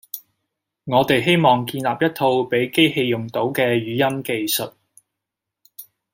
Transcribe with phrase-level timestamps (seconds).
[0.85, 4.73] 我哋希望建立一套畀機器用到嘅語音技術